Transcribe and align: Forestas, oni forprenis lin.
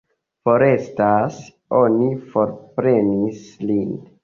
Forestas, 0.47 1.37
oni 1.81 2.09
forprenis 2.33 3.47
lin. 3.71 3.97